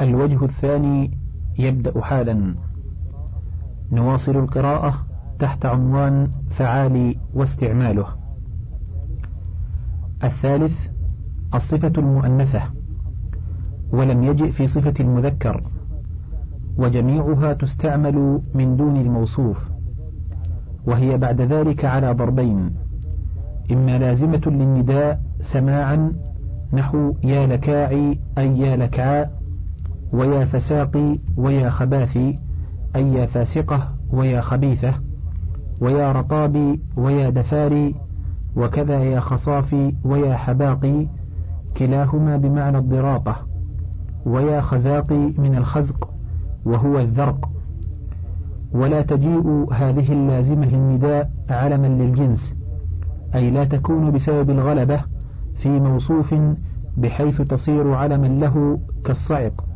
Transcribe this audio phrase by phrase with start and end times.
[0.00, 1.18] الوجه الثاني
[1.58, 2.54] يبدأ حالا.
[3.92, 5.06] نواصل القراءة
[5.38, 8.06] تحت عنوان فعال واستعماله.
[10.24, 10.88] الثالث
[11.54, 12.62] الصفة المؤنثة.
[13.92, 15.62] ولم يجئ في صفة المذكر.
[16.76, 19.70] وجميعها تستعمل من دون الموصوف.
[20.86, 22.74] وهي بعد ذلك على ضربين.
[23.72, 26.12] إما لازمة للنداء سماعا
[26.72, 29.39] نحو يا لكاعي أي يا لكعاء.
[30.12, 32.38] ويا فساقي ويا خباثي
[32.96, 34.94] أي يا فاسقة ويا خبيثة
[35.80, 37.94] ويا رطابي ويا دفاري
[38.56, 41.06] وكذا يا خصافي ويا حباقي
[41.76, 43.36] كلاهما بمعنى الضراقة
[44.26, 46.10] ويا خزاقي من الخزق
[46.64, 47.50] وهو الذرق.
[48.72, 52.54] ولا تجيء هذه اللازمة للنداء علما للجنس
[53.34, 55.00] أي لا تكون بسبب الغلبة
[55.58, 56.34] في موصوف
[56.96, 59.69] بحيث تصير علما له كالصعق.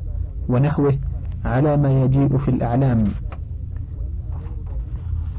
[0.48, 0.98] ونحوه
[1.45, 3.05] على ما يجيء في الأعلام.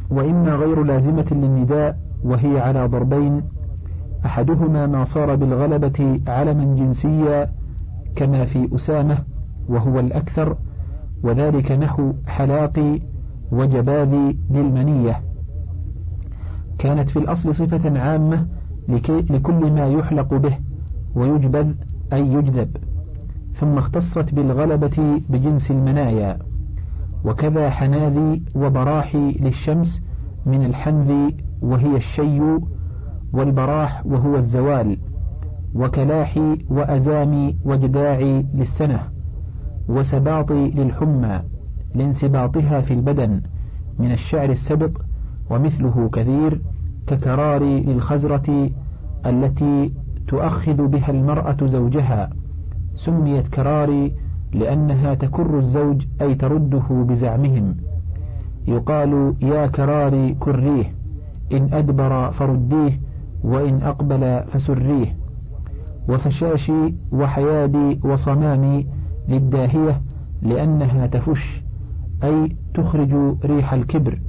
[0.09, 3.41] وإما غير لازمة للنداء وهي على ضربين
[4.25, 7.51] أحدهما ما صار بالغلبة علما جنسيا
[8.15, 9.17] كما في أسامة
[9.69, 10.57] وهو الأكثر
[11.23, 13.01] وذلك نحو حلاقي
[13.51, 15.21] وجباذي للمنية.
[16.79, 18.47] كانت في الأصل صفة عامة
[19.09, 20.57] لكل ما يحلق به
[21.15, 21.73] ويجبذ
[22.13, 22.77] أي يجذب.
[23.59, 26.37] ثم اختصت بالغلبة بجنس المنايا.
[27.25, 30.01] وكذا حناذي وبراحي للشمس
[30.45, 32.41] من الحنذ وهي الشي
[33.33, 34.97] والبراح وهو الزوال.
[35.75, 38.99] وكلاحي وأزامي وجداعي للسنة.
[39.89, 41.41] وسباطي للحمى
[41.95, 43.41] لانسباطها في البدن
[43.99, 44.91] من الشعر السبط
[45.49, 46.61] ومثله كثير
[47.07, 48.69] ككراري للخزرة
[49.25, 49.93] التي
[50.27, 52.29] تؤخذ بها المرأة زوجها.
[52.95, 54.13] سميت كراري
[54.53, 57.75] لأنها تكر الزوج أي ترده بزعمهم.
[58.67, 60.93] يقال يا كراري كريه
[61.51, 62.99] إن أدبر فرديه
[63.43, 65.15] وإن أقبل فسريه.
[66.09, 68.87] وفشاشي وحيادي وصمامي
[69.27, 70.01] للداهية
[70.41, 71.63] لأنها تفش
[72.23, 73.13] أي تخرج
[73.45, 74.19] ريح الكبر.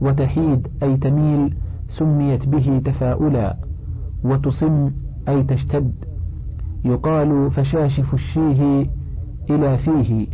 [0.00, 1.54] وتحيد أي تميل
[1.88, 3.56] سميت به تفاؤلا.
[4.24, 4.90] وتصم
[5.28, 6.15] أي تشتد.
[6.86, 8.86] يقال فشاش فشيه
[9.50, 10.26] إلى فيه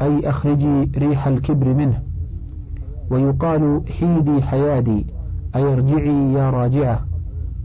[0.00, 2.02] أي أخرجي ريح الكبر منه.
[3.10, 5.06] ويقال حيدي حيادي
[5.56, 7.06] أي ارجعي يا راجعة.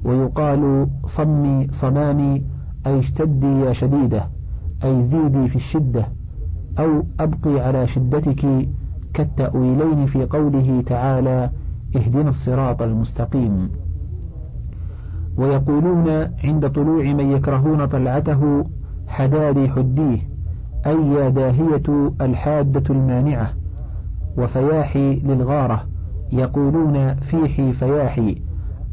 [0.05, 2.43] ويقال صمي صمامي
[2.87, 4.27] أي اشتدي يا شديدة
[4.83, 6.07] أي زيدي في الشدة.
[6.79, 8.67] أو أبقي على شدتك
[9.13, 11.49] كالتأويلين في قوله تعالى
[11.95, 13.71] اهدنا الصراط المستقيم.
[15.37, 18.63] ويقولون عند طلوع من يكرهون طلعته
[19.07, 20.19] حدادي حديه
[20.85, 23.49] أي يا داهية الحادة المانعة.
[24.37, 25.83] وفياحي للغارة
[26.31, 28.41] يقولون فيحي فياحي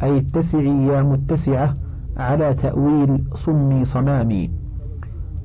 [0.02, 1.74] أي اتسعي يا متسعة
[2.16, 4.50] على تأويل صمي صمامي.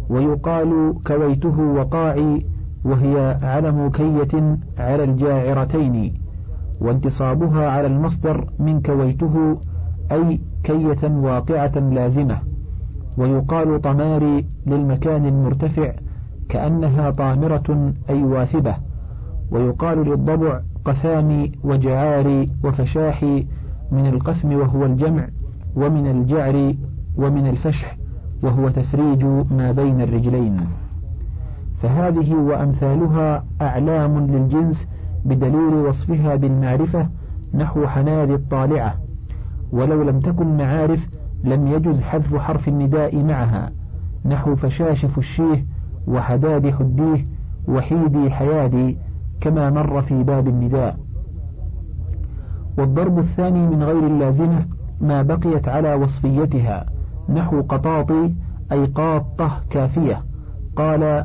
[0.10, 2.46] ويقال كويته وقاعي
[2.86, 6.14] وهي علم كية على الجاعرتين.
[6.82, 9.58] وانتصابها على المصدر من كويته
[10.12, 12.38] أي كية واقعة لازمة
[13.18, 15.94] ويقال طماري للمكان المرتفع
[16.50, 18.76] كأنها طامرة أي واثبة
[19.52, 23.48] ويقال للضبع قثامي وجعاري وفشاحي
[23.92, 25.28] من القثم وهو الجمع
[25.76, 26.74] ومن الجعر
[27.18, 27.98] ومن الفشح
[28.44, 30.58] وهو تفريج ما بين الرجلين.
[31.82, 34.88] فهذه وأمثالها أعلام للجنس
[35.26, 37.08] بدليل وصفها بالمعرفة
[37.54, 39.07] نحو حناد الطالعة.
[39.72, 41.08] ولو لم تكن معارف
[41.44, 43.72] لم يجز حذف حرف النداء معها.
[44.26, 45.66] نحو فشاش فشيه
[46.08, 47.26] وحداد حديه
[47.68, 48.98] وحيدي حيادي
[49.42, 50.98] كما مر في باب النداء.
[52.78, 54.66] والضرب الثاني من غير اللازمة
[55.02, 56.86] ما بقيت على وصفيتها.
[57.30, 58.34] نحو قطاطي
[58.72, 60.24] أي قاطة كافية.
[60.76, 61.24] قال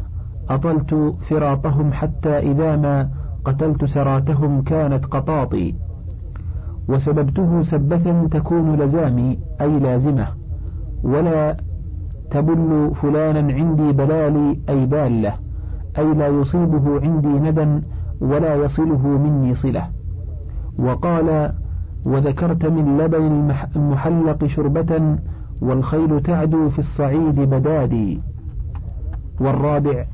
[0.49, 3.09] أطلت فراطهم حتى إذا ما
[3.45, 5.75] قتلت سراتهم كانت قطاطي.
[6.89, 10.27] وسببته سبة تكون لزامي أي لازمة.
[11.03, 11.57] ولا
[12.31, 15.33] تبل فلانا عندي بلالي أي بالة.
[15.99, 17.83] أي لا يصيبه عندي ندى
[18.21, 19.89] ولا يصله مني صلة.
[20.79, 21.53] وقال
[22.07, 25.17] وذكرت من لبن المحلق شربة
[25.63, 28.21] والخيل تعدو في الصعيد بدادي.
[29.41, 30.05] والرابع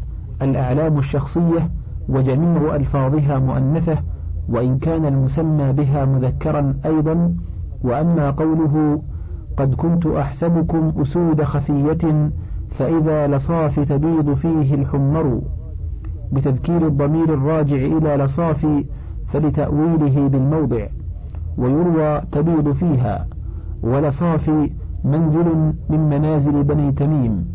[0.42, 1.70] الأعلام الشخصية
[2.08, 3.98] وجميع ألفاظها مؤنثة
[4.48, 7.34] وإن كان المسمى بها مذكرا أيضا
[7.82, 9.02] وأما قوله
[9.56, 12.30] قد كنت أحسبكم أسود خفية
[12.70, 15.40] فإذا لصاف تبيض فيه الحمر
[16.32, 18.84] بتذكير الضمير الراجع إلى لصافي
[19.28, 20.86] فلتأويله بالموضع
[21.58, 23.26] ويروى تبيض فيها
[23.82, 24.70] ولصافي
[25.04, 27.54] منزل من منازل بني تميم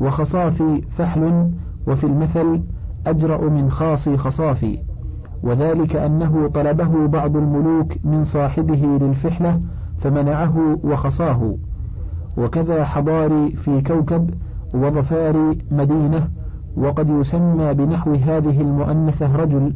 [0.00, 1.50] وخصافي فحل
[1.86, 2.62] وفي المثل
[3.06, 4.78] أجرأ من خاصي خصافي.
[5.42, 9.60] وذلك أنه طلبه بعض الملوك من صاحبه للفحلة
[10.00, 11.54] فمنعه وخصاه.
[12.36, 14.30] وكذا حضاري في كوكب
[14.74, 16.28] وظفار مدينة
[16.76, 19.74] وقد يسمى بنحو هذه المؤنثة رجل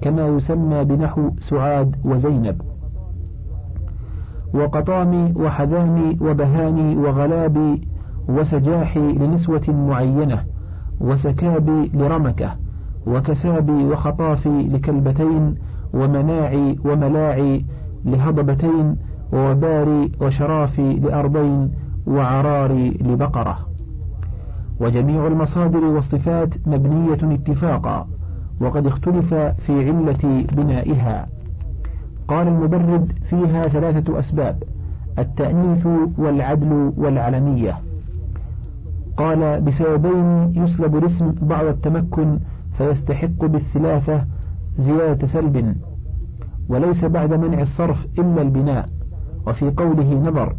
[0.00, 2.62] كما يسمى بنحو سعاد وزينب.
[4.54, 7.88] وقطامي وحذامي وبهاني وغلابي
[8.28, 10.44] وسجاحي لنسوة معينة
[11.00, 12.65] وسكابي لرمكة.
[13.06, 15.54] وكسابي وخطافي لكلبتين
[15.94, 17.64] ومناعي وملاعي
[18.04, 18.96] لهضبتين
[19.32, 21.70] ووباري وشرافي لأرضين
[22.06, 23.58] وعراري لبقرة.
[24.80, 28.06] وجميع المصادر والصفات مبنية اتفاقا
[28.60, 31.26] وقد اختلف في علة بنائها.
[32.28, 34.62] قال المبرد فيها ثلاثة أسباب
[35.18, 35.86] التأنيث
[36.18, 37.78] والعدل والعلمية
[39.16, 42.38] قال بسببين يسلب الاسم بعد التمكن
[42.78, 44.24] فيستحق بالثلاثة
[44.78, 45.76] زيادة سلب
[46.68, 48.86] وليس بعد منع الصرف إلا البناء
[49.46, 50.54] وفي قوله نظر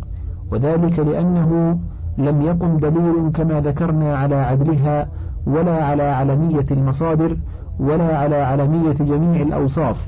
[0.52, 1.80] وذلك لأنه
[2.18, 5.08] لم يقم دليل كما ذكرنا على عدلها
[5.48, 7.38] ولا على علمية المصادر
[7.80, 10.08] ولا على علمية جميع الأوصاف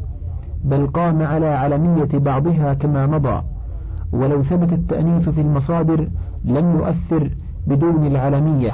[0.63, 3.41] بل قام على علمية بعضها كما مضى
[4.13, 6.09] ولو ثبت التأنيث في المصادر
[6.45, 7.29] لم يؤثر
[7.67, 8.71] بدون العلمية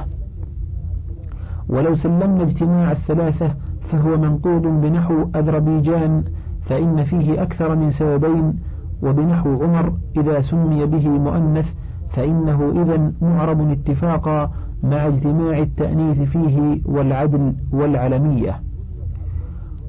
[1.69, 3.55] ولو سلمنا اجتماع الثلاثة
[3.91, 6.23] فهو منقول بنحو أذربيجان
[6.65, 8.59] فإن فيه أكثر من سببين
[9.01, 11.73] وبنحو عمر إذا سمي به مؤنث
[12.09, 14.51] فإنه إذا معرب اتفاقا
[14.83, 18.61] مع اجتماع التأنيث فيه والعدل والعلمية.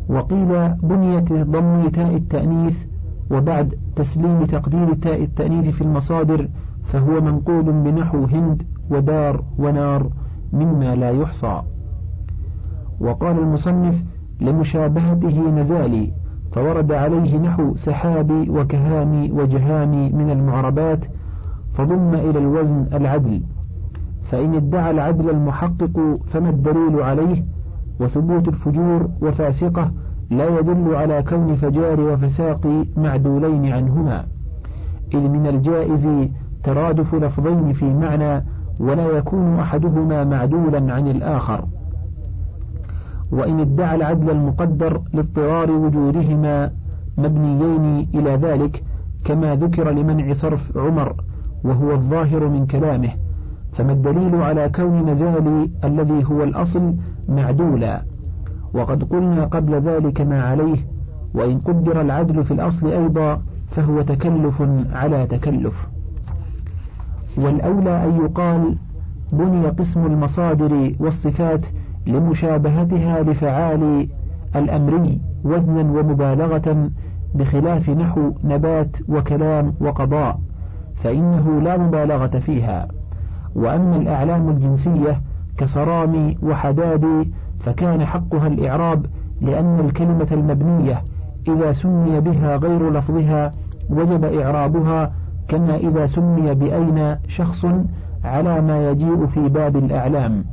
[0.09, 2.77] وقيل بنيت ضم تاء التأنيث
[3.31, 6.49] وبعد تسليم تقدير تاء التأنيث في المصادر
[6.85, 10.11] فهو منقول بنحو هند ودار ونار
[10.53, 11.63] مما لا يحصى.
[13.01, 14.05] وقال المصنف
[14.41, 16.13] لمشابهته نزالي
[16.53, 21.01] فورد عليه نحو سحابي وكهامي وجهامي من المعربات
[21.75, 23.43] فضم إلى الوزن العدل.
[24.31, 27.45] فإن ادعى العدل المحقق فما الدليل عليه؟
[28.01, 29.91] وثبوت الفجور وفاسقة
[30.31, 34.27] لا يدل على كون فجار وفساق معدولين عنهما.
[35.15, 36.09] إذ من الجائز
[36.65, 38.45] ترادف لفظين في معنى
[38.81, 41.65] ولا يكون أحدهما معدولا عن الآخر.
[43.33, 46.71] وإن ادعى العدل المقدر لاضطرار وجودهما
[47.19, 48.83] مبنيين إلى ذلك
[49.25, 51.15] كما ذكر لمنع صرف عمر
[51.65, 53.11] وهو الظاهر من كلامه.
[53.73, 56.95] فما الدليل على كون نزالي الذي هو الأصل
[57.29, 58.03] معدولا؟
[58.75, 60.79] وقد قلنا قبل ذلك ما عليه
[61.35, 64.63] وإن قدر العدل في الأصل أيضا فهو تكلف
[64.93, 65.96] على تكلف.
[67.39, 68.77] والأولى أن يقال
[69.33, 71.67] بني قسم المصادر والصفات
[72.07, 74.09] لمشابهتها لفعال
[74.57, 76.91] الأمري وزنا ومبالغة
[77.35, 80.41] بخلاف نحو نبات وكلام وقضاء
[80.95, 82.89] فإنه لا مبالغة فيها.
[83.55, 85.21] وأما الأعلام الجنسية
[85.59, 87.31] كصرامي وحدادي
[87.61, 89.07] فكان حقها الإعراب
[89.41, 91.03] لأن الكلمة المبنية
[91.49, 93.51] إذا سمي بها غير لفظها
[93.91, 95.13] وجب إعرابها
[95.49, 97.67] كما إذا سمي بأين شخص
[98.25, 100.45] على ما يجيء في باب الأعلام.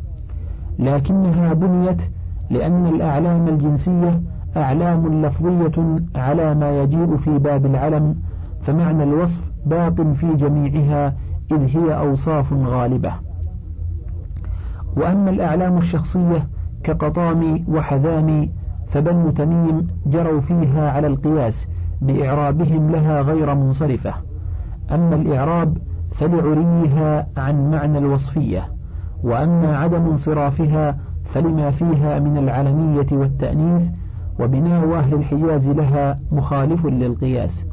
[0.80, 2.02] لكنها بنيت
[2.50, 4.22] لأن الأعلام الجنسية
[4.58, 8.16] أعلام لفظية على ما يجيء في باب العلم
[8.62, 11.14] فمعنى الوصف باق في جميعها
[11.52, 13.14] إذ هي أوصاف غالبة.
[14.98, 16.48] وأما الأعلام الشخصية
[16.84, 18.50] كقطام وحذام
[18.92, 21.68] فبنو تميم جروا فيها على القياس
[22.02, 24.14] بإعرابهم لها غير منصرفة.
[24.92, 25.78] أما الإعراب
[26.12, 28.68] فلعريها عن معنى الوصفية
[29.24, 33.84] وأما عدم انصرافها فلما فيها من العلمية والتأنيث
[34.40, 37.66] وبناء أهل الحجاز لها مخالف للقياس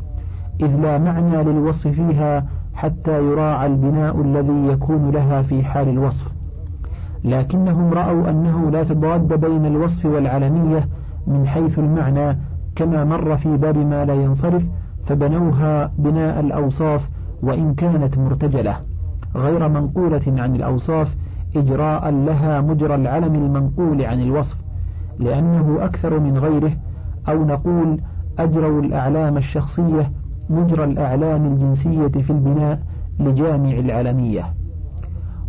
[0.60, 6.32] إذ لا معنى للوصف فيها حتى يراعى البناء الذي يكون لها في حال الوصف.
[7.24, 10.88] لكنهم رأوا أنه لا تضاد بين الوصف والعلمية
[11.26, 12.38] من حيث المعنى
[12.76, 14.62] كما مر في باب ما لا ينصرف
[15.10, 17.08] فبنوها بناء الأوصاف
[17.42, 18.76] وإن كانت مرتجلة
[19.36, 21.16] غير منقولة عن الأوصاف
[21.56, 24.56] إجراء لها مجرى العلم المنقول عن الوصف
[25.18, 26.72] لأنه أكثر من غيره
[27.28, 28.00] أو نقول
[28.38, 30.10] أجروا الأعلام الشخصية
[30.50, 32.78] مجرى الأعلام الجنسية في البناء
[33.20, 34.44] لجامع العلمية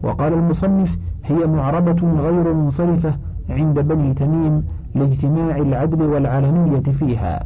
[0.04, 3.14] وقال المصنف هي معربة غير منصرفة
[3.50, 4.64] عند بني تميم
[4.96, 7.44] لاجتماع العدل والعلنية فيها.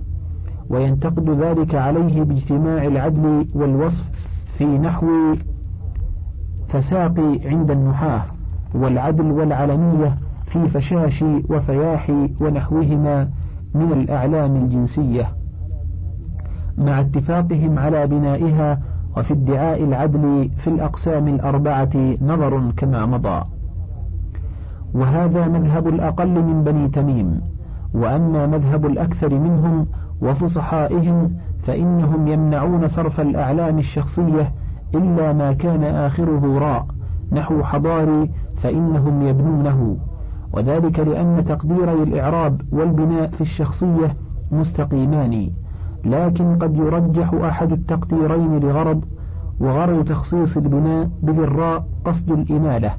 [0.70, 4.04] وينتقد ذلك عليه باجتماع العدل والوصف
[4.58, 5.08] في نحو
[6.70, 8.22] فساق عند النحاة
[8.76, 13.30] والعدل والعلنية في فشاش وفياح ونحوهما
[13.76, 15.30] من الأعلام الجنسية.
[16.78, 18.80] مع اتفاقهم على بنائها
[19.18, 23.44] وفي ادعاء العدل في الأقسام الأربعة نظر كما مضى.
[24.94, 27.42] وهذا مذهب الأقل من بني تميم
[27.94, 29.88] وأما مذهب الأكثر منهم
[30.22, 31.32] وفصحائهم
[31.64, 34.54] فإنهم يمنعون صرف الأعلام الشخصية
[34.96, 36.88] إلا ما كان آخره راء
[37.32, 38.32] نحو حضاري
[38.64, 39.98] فإنهم يبنونه.
[40.54, 44.16] وذلك لأن تقديري الإعراب والبناء في الشخصية
[44.52, 45.50] مستقيمان.
[46.06, 49.06] لكن قد يرجح أحد التقديرين لغرض
[49.60, 52.92] وغرض تخصيص البناء بالراء قصد الإمالة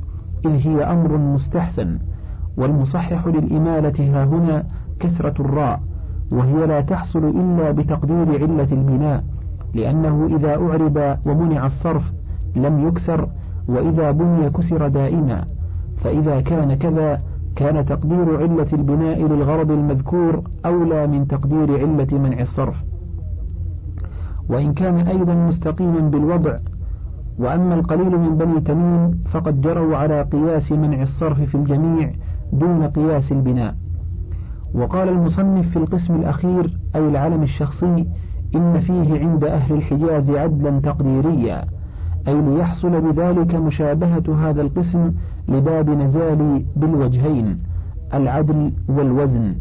[0.46, 1.98] إذ هي أمر مستحسن.
[2.56, 4.64] والمصحح للإمالة ها هنا
[5.00, 5.80] كسرة الراء
[6.32, 9.24] وهي لا تحصل إلا بتقدير علة البناء
[9.74, 12.12] لأنه إذا أعرب ومنع الصرف
[12.56, 13.28] لم يكسر
[13.68, 15.44] وإذا بني كسر دائما
[15.96, 17.18] فإذا كان كذا
[17.56, 22.84] كان تقدير علة البناء للغرض المذكور أولى من تقدير علة منع الصرف.
[24.48, 26.56] وإن كان أيضا مستقيما بالوضع
[27.38, 32.12] وأما القليل من بني تميم فقد جروا على قياس منع الصرف في الجميع
[32.52, 33.74] دون قياس البناء.
[34.74, 38.06] وقال المصنف في القسم الأخير أي العلم الشخصي
[38.54, 41.64] إن فيه عند أهل الحجاز عدلا تقديريا
[42.28, 45.12] أي ليحصل بذلك مشابهة هذا القسم
[45.48, 47.56] لباب نزال بالوجهين
[48.14, 49.54] العدل والوزن.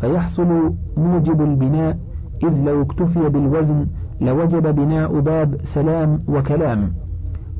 [0.00, 1.98] فيحصل موجب البناء
[2.42, 3.86] إذ لو اكتفي بالوزن
[4.20, 6.92] لوجب بناء باب سلام وكلام.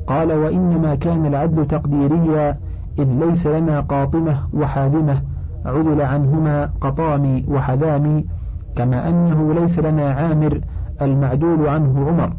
[0.07, 2.57] قال وإنما كان العدل تقديريا
[2.99, 5.21] إذ ليس لنا قاطمة وحاذمة
[5.67, 8.23] عدل عنهما قطام وحذام
[8.75, 10.61] كما أنه ليس لنا عامر
[11.01, 12.33] المعدول عنه عمر.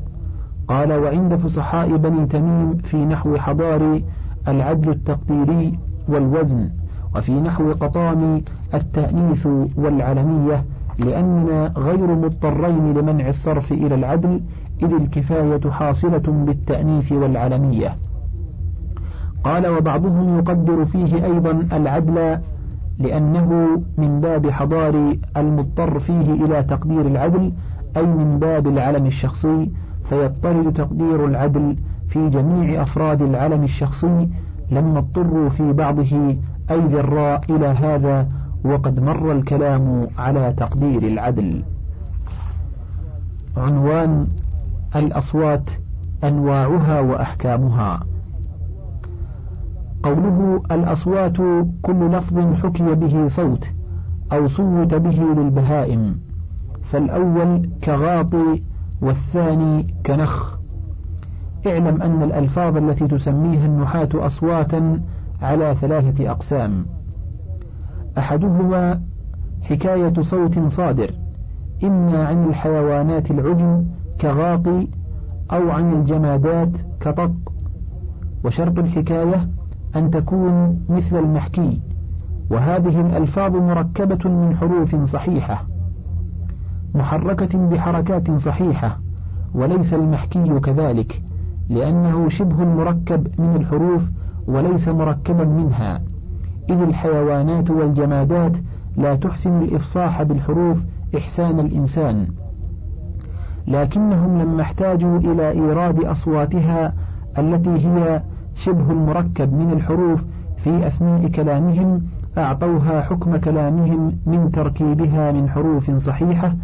[0.69, 4.01] قال وعند فصحاء بني تميم في نحو حضار
[4.49, 6.71] العدل التقديري والوزن
[7.17, 8.43] وفي نحو قطام
[8.75, 10.65] التأنيث والعلمية
[10.99, 14.41] لأننا غير مضطرين لمنع الصرف إلى العدل
[14.83, 17.97] إذ الكفاية حاصلة بالتأنيث والعلمية.
[19.45, 22.39] قال وبعضهم يقدر فيه أيضا العدل
[22.99, 27.53] لأنه من باب حضار المضطر فيه إلى تقدير العدل
[27.97, 29.71] أي من باب العلم الشخصي
[30.05, 31.77] فيضطرد تقدير العدل
[32.09, 34.29] في جميع أفراد العلم الشخصي
[34.71, 36.37] لما اضطروا في بعضه
[36.71, 38.29] أي ذراء إلى هذا
[38.65, 41.63] وقد مر الكلام على تقدير العدل.
[43.57, 44.27] عنوان
[44.97, 45.71] الأصوات
[46.25, 48.01] أنواعها وأحكامها.
[50.03, 51.37] قوله الأصوات
[51.83, 53.69] كل لفظ حكي به صوت
[54.33, 56.21] أو صوت به للبهائم
[56.91, 58.63] فالأول كغاطي
[59.03, 60.59] والثاني كنخ.
[61.67, 65.01] اعلم أن الألفاظ التي تسميها النحاة أصواتا
[65.43, 66.87] على ثلاثة أقسام.
[68.19, 69.01] أحدهما
[69.63, 71.15] حكاية صوت صادر
[71.85, 73.85] إما عن الحيوانات العجم
[74.21, 74.89] كغاطي
[75.53, 77.33] أو عن الجمادات كطق.
[78.45, 79.49] وشرط الحكاية
[79.99, 81.81] أن تكون مثل المحكي.
[82.51, 85.65] وهذه الألفاظ مركبة من حروف صحيحة
[86.95, 88.99] محركة بحركات صحيحة
[89.55, 91.23] وليس المحكي كذلك
[91.69, 94.03] لأنه شبه مركب من الحروف
[94.47, 96.01] وليس مركبا منها.
[96.71, 98.53] إذ الحيوانات والجمادات
[98.97, 100.79] لا تحسن الإفصاح بالحروف
[101.17, 102.27] إحسان الإنسان.
[103.67, 106.95] لكنهم لما احتاجوا إلى إيراد أصواتها
[107.39, 108.23] التي هي
[108.59, 110.25] شبه المركب من الحروف
[110.57, 112.03] في أثناء كلامهم
[112.39, 116.55] أعطوها حكم كلامهم من تركيبها من حروف صحيحة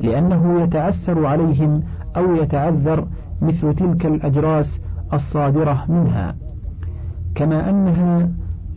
[0.00, 1.82] لأنه يتعسر عليهم
[2.16, 3.06] أو يتعذر
[3.42, 4.80] مثل تلك الأجراس
[5.12, 6.34] الصادرة منها.
[7.34, 8.28] كما أنها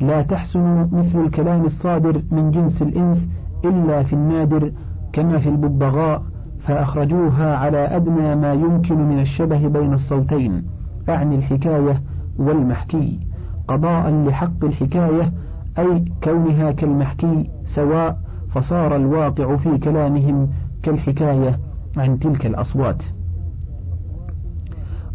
[0.02, 3.28] لا تحسن مثل الكلام الصادر من جنس الإنس
[3.66, 4.72] إلا في النادر
[5.14, 6.24] كما في الببغاء
[6.60, 10.64] فأخرجوها على أدنى ما يمكن من الشبه بين الصوتين.
[11.10, 12.02] أعني الحكاية.
[12.38, 13.20] والمحكي
[13.68, 15.34] قضاء لحق الحكاية
[15.80, 20.50] أي كونها كالمحكي سواء فصار الواقع في كلامهم
[20.84, 21.60] كالحكاية
[21.98, 23.04] عن تلك الأصوات.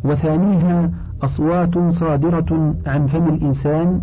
[0.04, 0.90] وثانيها
[1.22, 4.00] أصوات صادرة عن فم الإنسان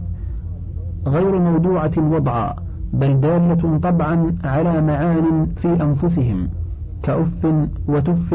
[1.08, 2.56] غير موضوعة وضعا
[2.94, 6.50] بل دالة طبعا على معان في أنفسهم
[7.04, 8.34] كأف وتف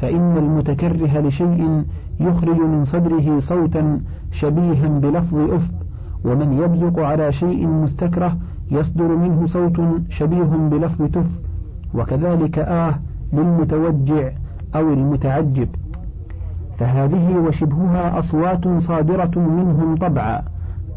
[0.00, 1.84] فإن المتكره لشيء
[2.20, 4.00] يخرج من صدره صوتا
[4.32, 5.70] شبيها بلفظ أف
[6.24, 8.36] ومن يبزق على شيء مستكره
[8.70, 11.26] يصدر منه صوت شبيه بلفظ تف
[11.94, 12.94] وكذلك آه
[13.32, 14.30] للمتوجع
[14.74, 15.68] أو المتعجب.
[16.78, 20.42] فهذه وشبهها أصوات صادرة منهم طبعا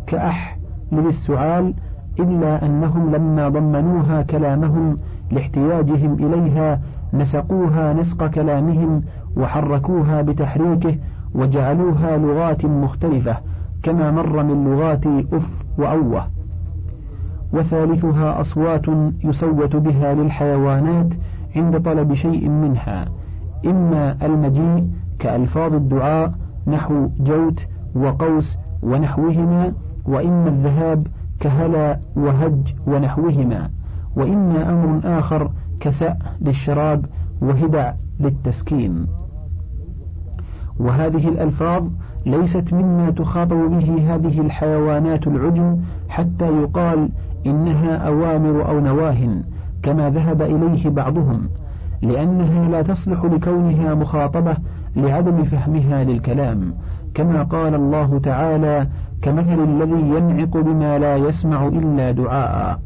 [0.07, 0.57] كأح
[0.91, 1.73] للسعال
[2.19, 4.97] إلا أنهم لما ضمنوها كلامهم
[5.31, 6.81] لاحتياجهم إليها
[7.13, 9.01] نسقوها نسق كلامهم
[9.37, 10.95] وحركوها بتحريكه
[11.35, 13.37] وجعلوها لغات مختلفة
[13.83, 16.27] كما مر من لغات أف وأوة.
[17.53, 18.85] وثالثها أصوات
[19.23, 21.07] يصوت بها للحيوانات
[21.55, 23.05] عند طلب شيء منها
[23.65, 26.33] إما المجيء كألفاظ الدعاء
[26.67, 29.73] نحو جوت وقوس ونحوهما
[30.05, 31.07] وإما الذهاب
[31.39, 33.69] كهلا وهج ونحوهما
[34.15, 37.05] وإما أمر آخر كسأ للشراب
[37.41, 39.05] وهدع للتسكين.
[40.79, 41.83] وهذه الألفاظ
[42.25, 45.77] ليست مما تخاطب به هذه الحيوانات العجم
[46.09, 47.09] حتى يقال
[47.45, 49.31] إنها أوامر أو نواه
[49.83, 51.49] كما ذهب إليه بعضهم
[52.01, 54.57] لأنها لا تصلح لكونها مخاطبة
[54.95, 56.73] لعدم فهمها للكلام
[57.13, 58.87] كما قال الله تعالى
[59.21, 62.79] كمثل الذي ينعق بما لا يسمع إلا دعاء.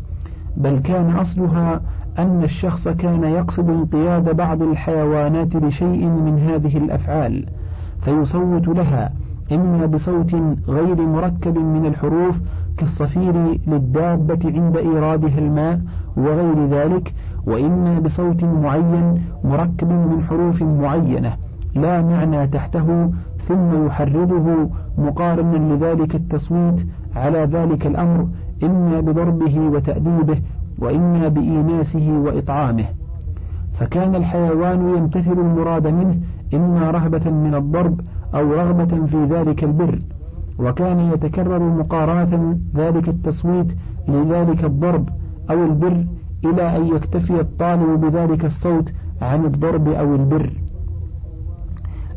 [0.58, 1.82] بل كان أصلها
[2.20, 7.46] أن الشخص كان يقصد انقياد بعض الحيوانات لشيء من هذه الأفعال
[8.02, 9.12] فيصوت لها
[9.52, 10.36] إما بصوت
[10.68, 12.40] غير مركب من الحروف
[12.78, 15.82] كالصفير للدابة عند إيرادها الماء
[16.18, 17.14] وغير ذلك
[17.48, 21.38] وإما بصوت معين مركب من حروف معينة
[21.76, 23.12] لا معنى تحته
[23.48, 28.28] ثم يحرضه مقارنا لذلك التصويت على ذلك الأمر
[28.64, 30.38] إما بضربه وتأديبه
[30.80, 32.86] وإما بإيناسه وإطعامه.
[33.74, 36.16] فكان الحيوان يمتثل المراد منه
[36.54, 38.02] إما رهبة من الضرب
[38.36, 40.00] أو رغبة في ذلك البر.
[40.60, 43.68] وكان يتكرر مقارنة ذلك التصويت
[44.08, 45.10] لذلك الضرب
[45.50, 46.06] أو البر
[46.46, 50.52] إلى أن يكتفي الطالب بذلك الصوت عن الضرب أو البر.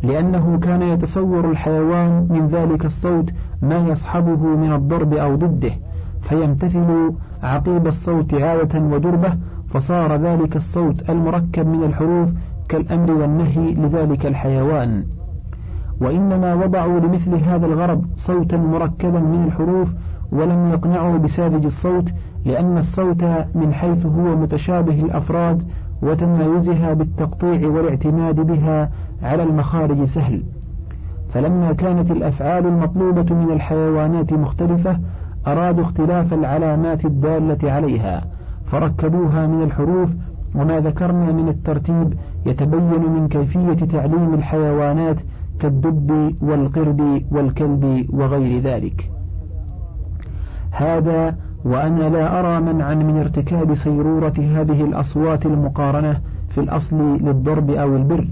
[0.03, 3.31] لأنه كان يتصور الحيوان من ذلك الصوت
[3.63, 5.73] ما يصحبه من الضرب أو ضده
[6.21, 9.33] فيمتثل عقيب الصوت عادة ودربة
[9.69, 12.29] فصار ذلك الصوت المركب من الحروف
[12.71, 15.05] كالأمر والنهي لذلك الحيوان.
[16.01, 19.89] وإنما وضعوا لمثل هذا الغرض صوتا مركبا من الحروف
[20.33, 22.09] ولم يقنعوا بساذج الصوت
[22.45, 25.63] لأن الصوت من حيث هو متشابه الأفراد
[26.03, 28.91] وتمايزها بالتقطيع والاعتماد بها
[29.23, 30.43] على المخارج سهل.
[31.31, 34.99] فلما كانت الأفعال المطلوبة من الحيوانات مختلفة
[35.47, 38.25] أرادوا اختلاف العلامات الدالة عليها
[38.67, 40.11] فركبوها من الحروف
[40.55, 42.15] وما ذكرنا من الترتيب
[42.47, 45.17] يتبين من كيفية تعليم الحيوانات
[45.59, 49.11] كالدب والقرد والكلب وغير ذلك.
[50.71, 57.97] هذا وأنا لا أرى منعا من ارتكاب سيرورة هذه الأصوات المقارنة في الأصل للضرب أو
[57.97, 58.29] البر.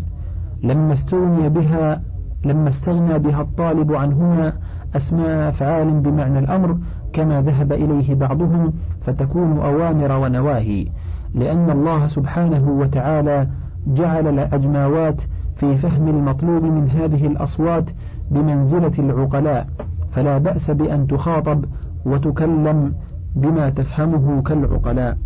[0.62, 2.02] لما استغني بها
[2.44, 4.52] لما استغنى بها الطالب عنهما
[4.96, 6.78] أسماء أفعال بمعنى الأمر
[7.12, 10.86] كما ذهب إليه بعضهم فتكون أوامر ونواهي
[11.34, 13.48] لأن الله سبحانه وتعالى
[13.86, 15.20] جعل الأجماوات
[15.56, 17.84] في فهم المطلوب من هذه الأصوات
[18.30, 19.66] بمنزلة العقلاء
[20.12, 21.64] فلا بأس بأن تخاطب
[22.04, 22.94] وتكلم
[23.36, 25.18] بما تفهمه كالعقلاء.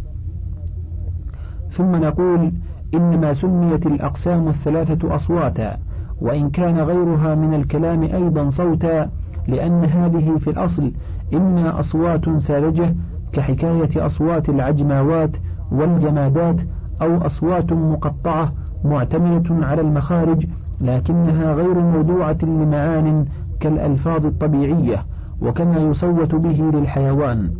[1.70, 2.52] ثم نقول
[2.94, 5.76] إنما سميت الأقسام الثلاثة أصواتا
[6.20, 9.10] وإن كان غيرها من الكلام أيضا صوتا
[9.48, 10.92] لأن هذه في الأصل
[11.34, 12.94] إما أصوات ساذجة
[13.32, 15.30] كحكاية أصوات العجماوات
[15.72, 16.56] والجمادات
[17.02, 18.52] أو أصوات مقطعة
[18.84, 20.46] معتمدة على المخارج
[20.80, 23.24] لكنها غير موضوعة لمعان
[23.60, 25.06] كالألفاظ الطبيعية
[25.42, 27.50] وكما يصوت به للحيوان.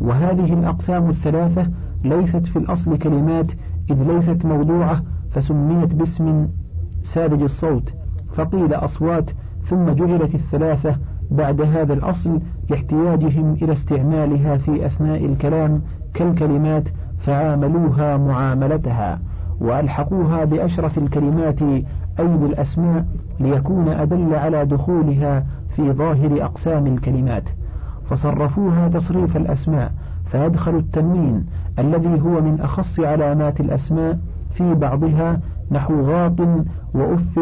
[0.00, 1.70] وهذه الأقسام الثلاثة
[2.04, 3.46] ليست في الأصل كلمات
[3.90, 6.48] إذ ليست موضوعة فسميت باسم
[7.02, 7.92] ساذج الصوت.
[8.34, 9.30] فقيل أصوات
[9.64, 10.92] ثم جعلت الثلاثة
[11.30, 15.82] بعد هذا الأصل لاحتياجهم إلى استعمالها في أثناء الكلام
[16.14, 16.88] كالكلمات
[17.26, 19.18] فعاملوها معاملتها
[19.60, 21.62] وألحقوها بأشرف الكلمات
[22.20, 23.04] أي بالأسماء
[23.40, 27.48] ليكون أدل على دخولها في ظاهر أقسام الكلمات.
[28.04, 29.92] فصرفوها تصريف الأسماء
[30.24, 31.46] فيدخل التنوين
[31.78, 34.18] الذي هو من أخص علامات الأسماء
[34.50, 36.40] في بعضها نحو غاط
[36.94, 37.38] وأف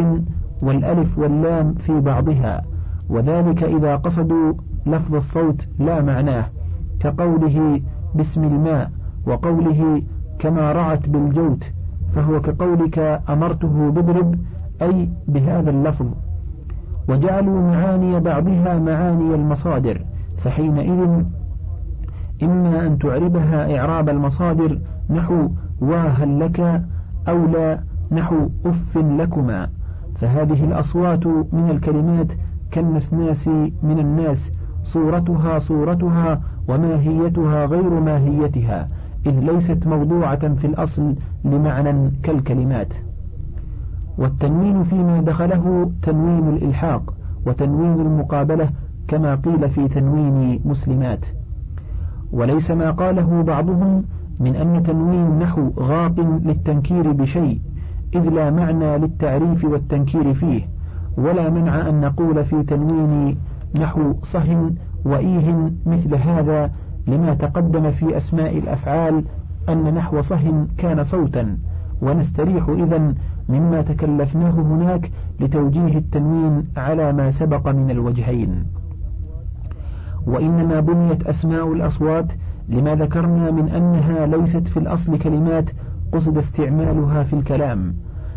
[0.62, 2.62] والألف واللام في بعضها.
[3.08, 4.52] وذلك إذا قصدوا
[4.86, 6.44] لفظ الصوت لا معناه
[7.00, 7.80] كقوله
[8.14, 8.90] باسم الماء
[9.26, 10.00] وقوله
[10.38, 11.64] كما رعت بالجوت
[12.14, 14.34] فهو كقولك أمرته بضرب
[14.82, 16.06] أي بهذا اللفظ.
[17.08, 20.04] وجعلوا معاني بعضها معاني المصادر
[20.38, 21.24] فحينئذ
[22.42, 24.78] إما أن تعربها إعراب المصادر
[25.10, 25.48] نحو
[25.80, 26.82] واهل لك
[27.28, 27.80] أو لا
[28.12, 29.68] نحو أف لكما.
[30.16, 32.26] فهذه الأصوات من الكلمات
[32.70, 33.48] كالنسناس
[33.82, 34.50] من الناس
[34.84, 38.86] صورتها صورتها وماهيتها غير ماهيتها.
[39.26, 42.94] إذ ليست موضوعة في الأصل لمعنى كالكلمات.
[44.18, 47.14] والتنوين فيما دخله تنوين الإلحاق
[47.46, 48.68] وتنوين المقابلة
[49.08, 51.26] كما قيل في تنوين مسلمات.
[52.32, 54.04] وليس ما قاله بعضهم
[54.40, 57.60] من أن تنوين نحو غاق للتنكير بشيء
[58.14, 60.62] إذ لا معنى للتعريف والتنكير فيه
[61.16, 63.36] ولا منع أن نقول في تنوين
[63.74, 66.70] نحو صهن وإيه مثل هذا
[67.06, 69.24] لما تقدم في أسماء الأفعال
[69.68, 71.58] أن نحو صهن كان صوتا
[72.02, 73.14] ونستريح إذا
[73.48, 78.64] مما تكلفناه هناك لتوجيه التنوين على ما سبق من الوجهين.
[80.26, 82.32] وإنما بنيت أسماء الأصوات
[82.68, 85.70] لما ذكرنا من أنها ليست في الأصل كلمات
[86.12, 87.94] قصد استعمالها في الكلام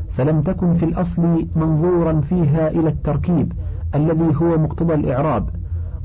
[0.09, 3.53] فلم تكن في الأصل منظورا فيها إلى التركيب
[3.95, 5.49] الذي هو مقتضى الإعراب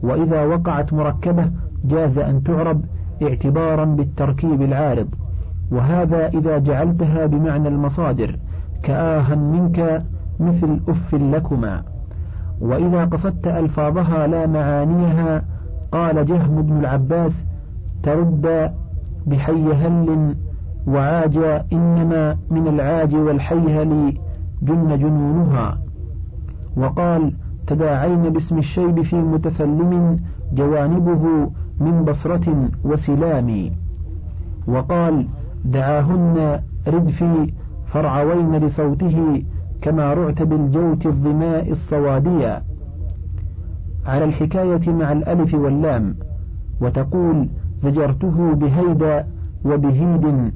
[0.03, 1.51] وإذا وقعت مركبة
[1.85, 2.85] جاز أن تعرب
[3.23, 5.09] اعتبارا بالتركيب العارض
[5.73, 8.39] وهذا إذا جعلتها بمعنى المصادر
[8.83, 9.99] كآها منك
[10.41, 11.83] مثل أف لكما.
[12.61, 15.45] وإذا قصدت ألفاظها لا معانيها
[15.93, 17.45] قال جهم بن العباس
[18.03, 18.73] ترد
[19.27, 20.35] بحي هل
[20.87, 21.39] وعاج
[21.73, 24.19] إنما من العاج والحيهل
[24.63, 25.79] جن جنونها.
[26.77, 27.35] وقال
[27.67, 30.17] تداعين باسم الشيب في متثلم
[30.53, 33.71] جوانبه من بصرة وسلام.
[34.69, 35.27] وقال
[35.65, 37.53] دعاهن ردفي
[37.87, 39.43] فرعوين لصوته
[39.83, 42.63] كما رعت بالجوت الظماء الصوادية.
[44.07, 46.15] على الحكاية مع الألف واللام.
[46.81, 49.27] وتقول زجرته بهيدا
[49.65, 50.53] وبهيد.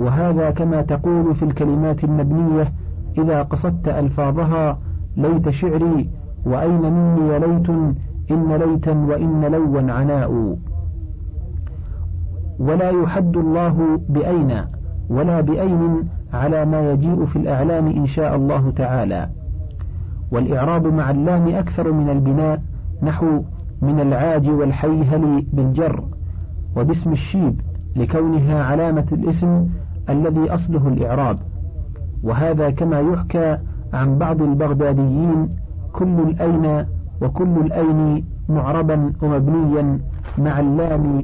[0.00, 2.72] وهذا كما تقول في الكلمات المبنية
[3.18, 4.78] إذا قصدت ألفاظها
[5.16, 6.10] ليت شعري
[6.46, 7.70] وأين مني ليت
[8.30, 10.56] إن ليتا وإن لوا عناء.
[12.58, 14.64] ولا يحد الله بأين
[15.10, 19.28] ولا بأين على ما يجيء في الأعلام إن شاء الله تعالى.
[20.32, 22.62] والإعراب مع اللام أكثر من البناء
[23.02, 23.42] نحو
[23.82, 26.04] من العاج والحيهل بالجر.
[26.76, 27.60] وباسم الشيب
[27.96, 29.66] لكونها علامة الاسم
[30.08, 31.36] الذي أصله الإعراب.
[32.22, 33.58] وهذا كما يحكى
[33.92, 35.48] عن بعض البغداديين
[35.92, 36.86] كل الأين
[37.22, 39.98] وكل الأين معربا ومبنيا
[40.38, 41.22] مع اللام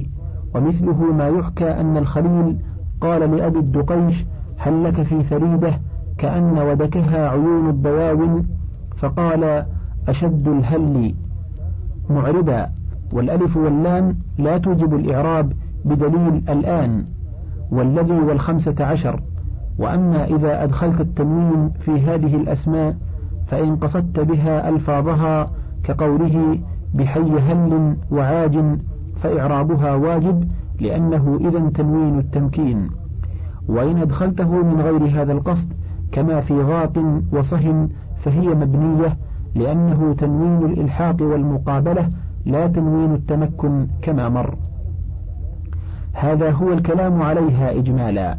[0.55, 2.57] ومثله ما يحكى أن الخليل
[3.01, 4.25] قال لأبي الدقيش
[4.57, 5.79] هل لك في ثريدة
[6.17, 8.47] كأن ودكها عيون الضواون
[8.97, 9.65] فقال
[10.07, 11.15] أشد الهل.
[12.09, 12.69] معربا.
[13.13, 15.53] والألف واللام لا توجب الإعراب
[15.85, 17.05] بدليل الآن.
[17.71, 19.19] والذي والخمسة عشر.
[19.79, 22.95] وأما إذا أدخلت التنوين في هذه الأسماء
[23.47, 25.45] فإن قصدت بها ألفاظها
[25.87, 26.59] كقوله
[26.93, 28.63] بحي هل وعاج
[29.15, 32.77] فإعرابها واجب لأنه إذا تنوين التمكين.
[33.67, 35.73] وإن أدخلته من غير هذا القصد
[36.11, 36.97] كما في غاط
[37.31, 37.89] وصهن
[38.23, 39.17] فهي مبنية
[39.55, 42.09] لأنه تنوين الإلحاق والمقابلة
[42.45, 44.55] لا تنوين التمكن كما مر.
[46.13, 48.37] هذا هو الكلام عليها إجمالا.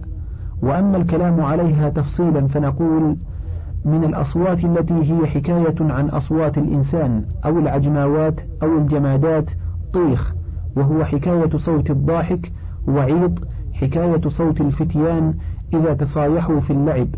[0.62, 3.16] وأما الكلام عليها تفصيلا فنقول
[3.84, 9.50] من الأصوات التي هي حكاية عن أصوات الإنسان أو العجماوات أو الجمادات.
[9.92, 10.34] طيخ
[10.76, 12.52] وهو حكاية صوت الضاحك.
[12.88, 13.32] وعيط
[13.72, 15.34] حكاية صوت الفتيان
[15.74, 17.08] إذا تصايحوا في اللعب.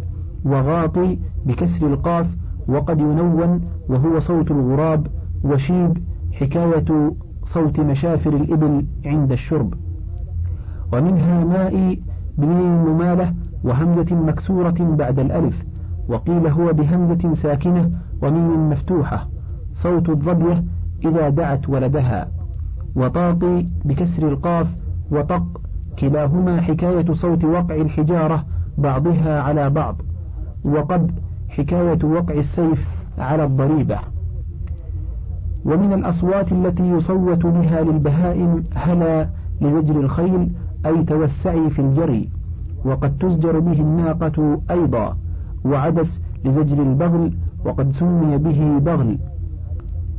[0.45, 2.27] وغاطي بكسر القاف.
[2.69, 5.07] وقد ينون وهو صوت الغراب.
[5.45, 5.99] وشيب
[6.33, 7.13] حكاية
[7.45, 9.75] صوت مشافر الإبل عند الشرب.
[10.93, 11.99] ومنها ماء
[12.39, 13.35] بميم ممالة.
[13.65, 15.70] وهمزة مكسورة بعد الألف.
[16.11, 17.91] وقيل هو بهمزة ساكنة
[18.23, 19.29] وميم مفتوحة
[19.73, 20.65] صوت الظبية
[21.05, 22.29] إذا دعت ولدها
[22.97, 24.67] وطاقي بكسر القاف
[25.11, 25.61] وطق
[25.99, 28.45] كلاهما حكاية صوت وقع الحجارة
[28.79, 30.03] بعضها على بعض
[30.65, 31.11] وقد
[31.49, 33.99] حكاية وقع السيف على الضريبة.
[35.65, 39.29] ومن الأصوات التي يصوت بها للبهائم هلا
[39.61, 40.53] لزجر الخيل
[40.87, 42.29] أي توسعي في الجري
[42.85, 45.17] وقد تزجر به الناقة أيضا.
[45.65, 47.33] وعدس لزجر البغل
[47.65, 49.19] وقد سمي به بغل.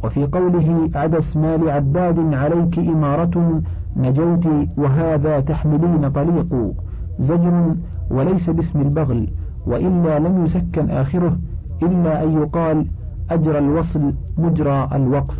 [0.03, 3.61] وفي قوله عدس ما لعباد عليك إمارة
[3.97, 6.73] نجوت وهذا تحملين طليق.
[7.19, 7.75] زجر
[8.11, 9.29] وليس باسم البغل
[9.67, 11.37] وإلا لم يسكن آخره
[11.83, 12.87] إلا أن يقال
[13.29, 15.37] أجرى الوصل مجرى الوقف.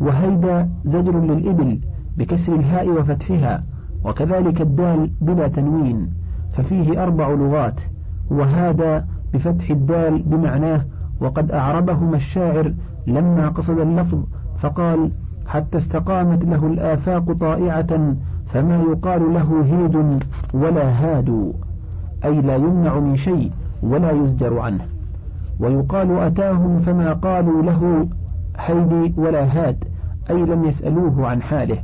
[0.00, 1.80] وهيدا زجر للإبل
[2.18, 3.60] بكسر الهاء وفتحها
[4.04, 6.10] وكذلك الدال بلا تنوين
[6.52, 7.80] ففيه أربع لغات
[8.30, 10.84] وهذا بفتح الدال بمعناه
[11.20, 12.74] وقد أعربهما الشاعر
[13.06, 14.18] لما قصد اللفظ
[14.58, 15.10] فقال
[15.46, 18.14] حتى استقامت له الآفاق طائعة
[18.46, 20.22] فما يقال له هيد
[20.54, 21.52] ولا هاد
[22.24, 23.50] أي لا يمنع من شيء
[23.82, 24.86] ولا يزجر عنه.
[25.60, 28.08] ويقال أتاهم فما قالوا له
[28.56, 29.84] هيد ولا هاد
[30.30, 31.78] أي لم يسألوه عن حاله.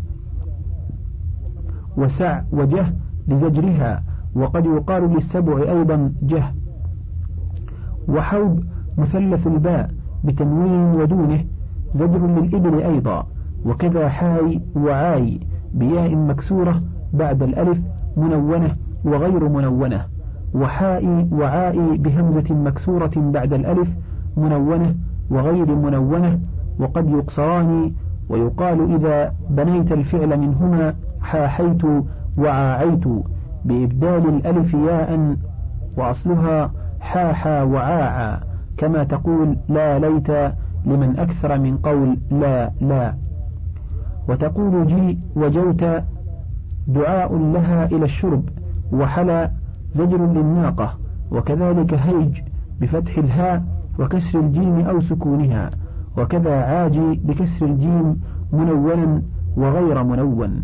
[1.96, 2.86] وسع وجه
[3.28, 4.02] لزجرها
[4.34, 6.42] وقد يقال للسبع أيضا جه
[8.08, 8.60] وحوب
[8.98, 9.90] مثلث الباء
[10.24, 11.44] بتنوين ودونه
[11.94, 13.26] زجر للإبل أيضا
[13.66, 15.40] وكذا حاي وعاي
[15.74, 16.80] بياء مكسورة
[17.12, 17.78] بعد الألف
[18.16, 18.72] منونة
[19.04, 20.04] وغير منونة
[20.54, 23.88] وحاء وعاء بهمزة مكسورة بعد الألف
[24.36, 24.94] منونة
[25.30, 26.40] وغير منونة
[26.80, 27.92] وقد يقصران
[28.28, 31.82] ويقال إذا بنيت الفعل منهما حاحيت
[32.38, 33.04] وعاعيت
[33.64, 35.36] بإبدال الألف ياء
[35.96, 36.70] وأصلها
[37.00, 38.40] حاحا وعاعا
[38.76, 40.30] كما تقول لا ليت
[40.86, 43.14] لمن أكثر من قول لا لا.
[44.28, 45.84] وتقول جي وجوت
[46.88, 48.48] دعاء لها إلى الشرب
[48.92, 49.50] وحلا
[49.92, 50.94] زجر للناقة
[51.30, 52.40] وكذلك هيج
[52.80, 53.64] بفتح الهاء
[53.98, 55.70] وكسر الجيم أو سكونها
[56.18, 58.20] وكذا عاجي بكسر الجيم
[58.52, 59.22] منونا
[59.56, 60.62] وغير منون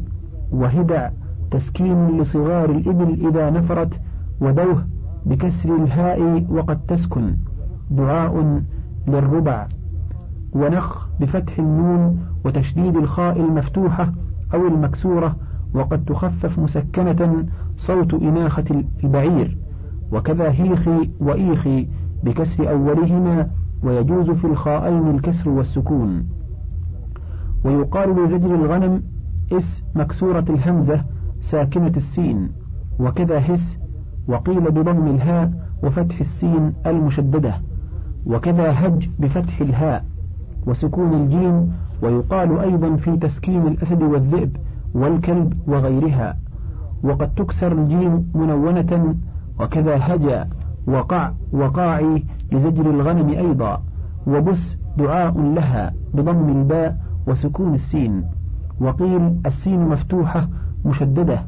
[0.52, 1.08] وهدع
[1.50, 4.00] تسكين لصغار الإبل إذا نفرت
[4.40, 4.86] ودوه
[5.26, 7.36] بكسر الهاء وقد تسكن.
[7.90, 8.62] دعاء
[9.08, 9.66] للربع.
[10.52, 14.12] ونخ بفتح النون وتشديد الخاء المفتوحة
[14.54, 15.36] أو المكسورة
[15.74, 17.44] وقد تخفف مسكنة
[17.76, 19.58] صوت إناخة البعير.
[20.12, 21.88] وكذا هيخ وإيخ
[22.24, 23.50] بكسر أولهما
[23.82, 26.26] ويجوز في الخاءين الكسر والسكون.
[27.64, 29.02] ويقال لزجر الغنم
[29.52, 31.04] إس مكسورة الهمزة
[31.46, 32.48] ساكنة السين
[33.00, 33.78] وكذا هس
[34.28, 37.54] وقيل بضم الهاء وفتح السين المشددة
[38.26, 40.04] وكذا هج بفتح الهاء
[40.66, 44.56] وسكون الجيم ويقال أيضا في تسكين الأسد والذئب
[44.94, 46.36] والكلب وغيرها
[47.02, 49.14] وقد تكسر الجيم منونة
[49.60, 50.48] وكذا هجا
[50.86, 53.82] وقع وقاعي لزجر الغنم أيضا
[54.26, 58.24] وبس دعاء لها بضم الباء وسكون السين
[58.80, 60.48] وقيل السين مفتوحة
[60.84, 61.46] مشددة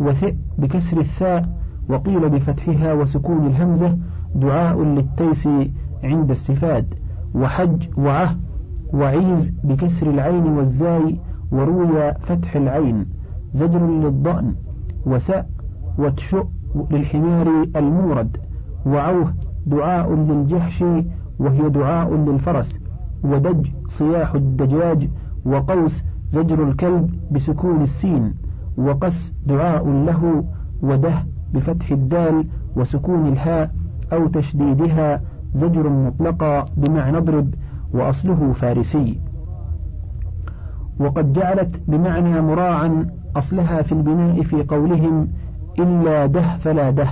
[0.00, 1.48] وثئ بكسر الثاء
[1.88, 3.98] وقيل بفتحها وسكون الهمزة
[4.34, 5.48] دعاء للتيس
[6.04, 6.94] عند السفاد
[7.34, 8.36] وحج وعه
[8.92, 11.18] وعيز بكسر العين والزاي
[11.52, 13.06] وروي فتح العين
[13.52, 14.54] زجر للضأن
[15.06, 15.46] وسأ
[15.98, 16.46] وتشؤ
[16.90, 18.36] للحمار المورد
[18.86, 19.34] وعوه
[19.66, 20.84] دعاء للجحش
[21.38, 22.80] وهي دعاء للفرس
[23.24, 25.08] ودج صياح الدجاج
[25.44, 28.34] وقوس زجر الكلب بسكون السين.
[28.76, 30.44] وقس دعاء له
[30.82, 31.14] وده
[31.54, 32.44] بفتح الدال
[32.76, 33.70] وسكون الهاء
[34.12, 35.20] أو تشديدها
[35.54, 37.54] زجر مطلقا بمعنى اضرب
[37.94, 39.20] وأصله فارسي.
[41.00, 43.06] وقد جعلت بمعنى مراعا
[43.36, 45.28] أصلها في البناء في قولهم
[45.78, 47.08] إلا ده فلا ده.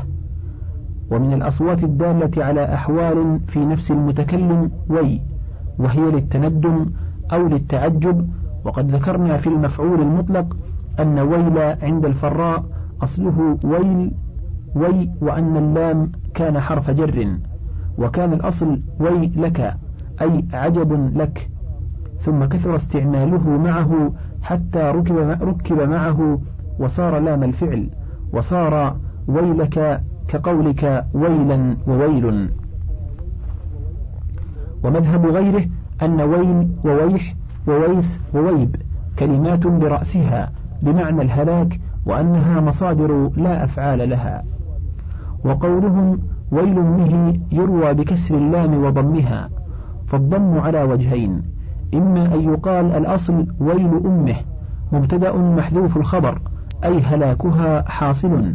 [1.10, 5.20] ومن الأصوات الدالة على أحوال في نفس المتكلم وي
[5.78, 6.86] وهي للتندم
[7.32, 8.28] أو للتعجب
[8.64, 10.56] وقد ذكرنا في المفعول المطلق
[11.00, 12.64] أن ويل عند الفراء
[13.02, 14.10] أصله ويل
[14.74, 17.28] وي وأن اللام كان حرف جر
[17.98, 19.76] وكان الأصل وي لك
[20.22, 21.48] أي عجب لك.
[22.20, 26.40] ثم كثر استعماله معه حتى ركب, ركب معه
[26.78, 27.88] وصار لام الفعل
[28.32, 28.96] وصار
[29.28, 32.50] ويلك كقولك ويلا وويل.
[34.84, 35.66] ومذهب غيره
[36.04, 37.34] أن ويل وويح
[37.68, 38.76] وويس وويب
[39.18, 40.52] كلمات برأسها
[40.82, 44.44] بمعنى الهلاك وأنها مصادر لا أفعال لها.
[45.44, 46.18] وقولهم
[46.52, 49.48] ويل به يروى بكسر اللام وضمها
[50.06, 51.42] فالضم على وجهين
[51.94, 54.36] إما أن يقال الأصل ويل أمه
[54.92, 56.40] مبتدأ محذوف الخبر
[56.84, 58.54] أي هلاكها حاصل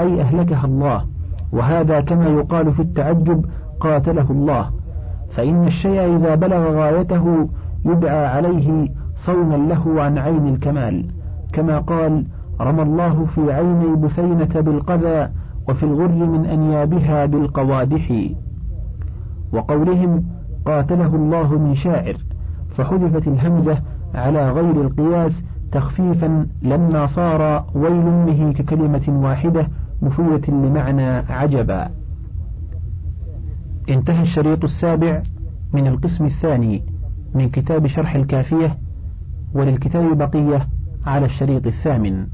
[0.00, 1.04] أي أهلكها الله
[1.52, 3.44] وهذا كما يقال في التعجب
[3.80, 4.70] قاتله الله.
[5.30, 7.48] فإن الشيء إذا بلغ غايته
[7.84, 11.06] يدعى عليه صونا له عن عين الكمال.
[11.52, 12.24] كما قال
[12.60, 15.28] رمى الله في عيني بثينة بالقذى
[15.68, 18.12] وفي الغر من أنيابها بالقوادح.
[19.52, 20.24] وقولهم
[20.66, 22.14] قاتله الله من شاعر.
[22.70, 23.82] فحذفت الهمزة
[24.14, 29.68] على غير القياس تخفيفا لما صار ويل أمه ككلمة واحدة
[30.02, 31.90] مفيدة لمعنى عجبا.
[33.88, 35.22] انتهى الشريط السابع
[35.72, 36.82] من القسم الثاني
[37.34, 38.78] من كتاب شرح الكافية
[39.54, 40.68] وللكتاب بقية
[41.08, 42.26] على الشريط الثامن.